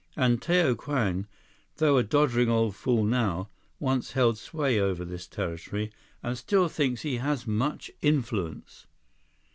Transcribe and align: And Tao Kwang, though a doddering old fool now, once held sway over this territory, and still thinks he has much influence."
And 0.17 0.41
Tao 0.41 0.73
Kwang, 0.73 1.27
though 1.75 1.99
a 1.99 2.03
doddering 2.03 2.49
old 2.49 2.75
fool 2.75 3.03
now, 3.03 3.49
once 3.79 4.13
held 4.13 4.39
sway 4.39 4.79
over 4.79 5.05
this 5.05 5.27
territory, 5.27 5.91
and 6.23 6.35
still 6.35 6.67
thinks 6.69 7.03
he 7.03 7.17
has 7.17 7.45
much 7.45 7.91
influence." 8.01 8.87